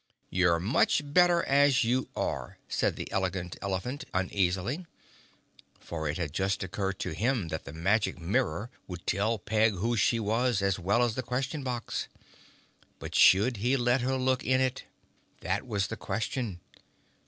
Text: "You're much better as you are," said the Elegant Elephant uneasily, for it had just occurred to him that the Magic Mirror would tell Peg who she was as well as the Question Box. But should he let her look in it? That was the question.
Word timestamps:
"You're 0.31 0.59
much 0.59 1.03
better 1.13 1.43
as 1.43 1.83
you 1.83 2.07
are," 2.15 2.57
said 2.67 2.95
the 2.95 3.07
Elegant 3.11 3.55
Elephant 3.61 4.03
uneasily, 4.15 4.87
for 5.79 6.07
it 6.07 6.17
had 6.17 6.33
just 6.33 6.63
occurred 6.63 6.97
to 7.01 7.11
him 7.13 7.49
that 7.49 7.65
the 7.65 7.71
Magic 7.71 8.17
Mirror 8.17 8.71
would 8.87 9.05
tell 9.05 9.37
Peg 9.37 9.73
who 9.75 9.95
she 9.95 10.19
was 10.19 10.63
as 10.63 10.79
well 10.79 11.03
as 11.03 11.13
the 11.13 11.21
Question 11.21 11.61
Box. 11.63 12.07
But 12.97 13.13
should 13.13 13.57
he 13.57 13.77
let 13.77 14.01
her 14.01 14.17
look 14.17 14.43
in 14.43 14.59
it? 14.59 14.85
That 15.41 15.67
was 15.67 15.85
the 15.85 15.97
question. 15.97 16.61